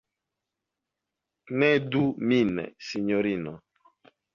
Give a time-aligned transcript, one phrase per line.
[1.51, 2.03] Knedu
[2.33, 2.55] min,
[2.89, 3.59] sinjorino!